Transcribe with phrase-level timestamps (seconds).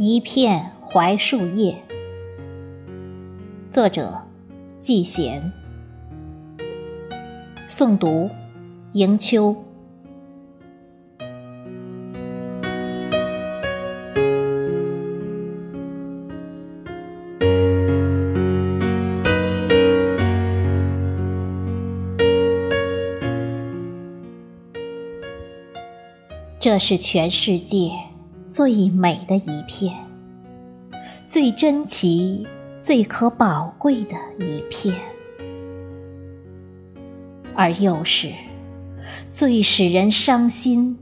[0.00, 1.76] 一片槐树叶，
[3.68, 4.16] 作者
[4.78, 5.52] 季贤，
[7.68, 8.30] 诵读
[8.92, 9.56] 迎秋。
[26.60, 27.90] 这是全世界
[28.48, 29.94] 最美的一片，
[31.26, 32.46] 最珍奇、
[32.80, 34.94] 最可宝贵的一片，
[37.54, 38.32] 而又是
[39.28, 40.98] 最使人伤心、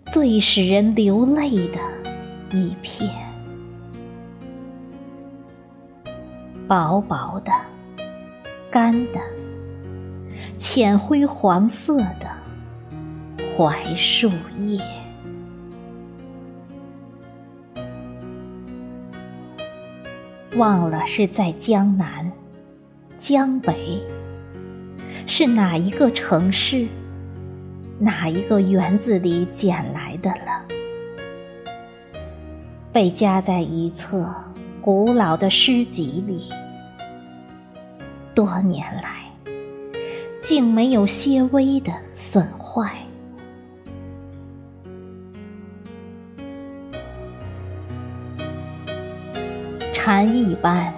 [0.00, 1.80] 最使人流泪的
[2.52, 3.10] 一片。
[6.68, 7.50] 薄薄的、
[8.70, 9.18] 干的、
[10.56, 12.30] 浅灰黄色的。
[13.56, 14.80] 槐树叶，
[20.56, 22.30] 忘了是在江南、
[23.18, 24.02] 江北，
[25.24, 26.88] 是哪一个城市、
[28.00, 30.64] 哪一个园子里捡来的了，
[32.92, 34.28] 被夹在一册
[34.80, 36.50] 古老的诗集里，
[38.34, 39.30] 多年来
[40.40, 42.96] 竟没有些微的损坏。
[50.02, 50.94] 蝉一般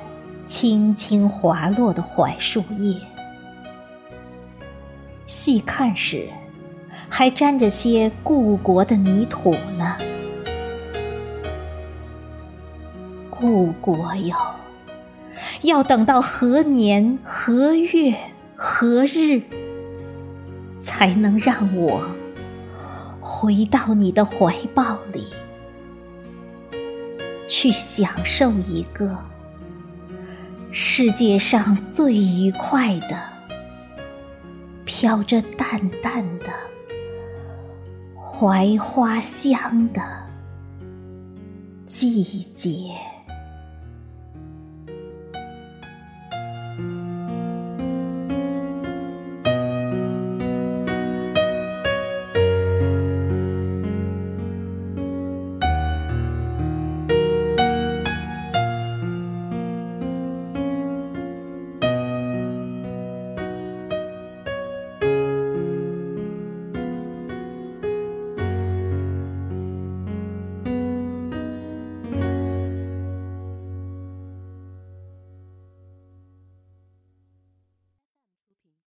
[0.47, 2.95] 轻轻滑落的槐树叶，
[5.27, 6.29] 细看时
[7.09, 9.97] 还沾着些故国的泥土呢。
[13.29, 14.37] 故国哟，
[15.63, 18.15] 要等到何年何月
[18.55, 19.43] 何日，
[20.81, 22.07] 才能让我
[23.21, 25.27] 回到你的怀抱里？
[27.55, 29.23] 去享受一个
[30.71, 33.23] 世界上最愉快的、
[34.87, 36.47] 飘着淡淡的
[38.17, 40.03] 槐花香的
[41.85, 43.12] 季节。